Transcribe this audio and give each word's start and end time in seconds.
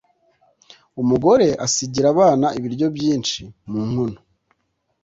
umugore 1.01 1.47
asigira 1.65 2.07
abana 2.13 2.47
ibiryo 2.57 2.87
byinshi 2.95 3.41
mu 3.69 3.81
nkono. 3.89 4.19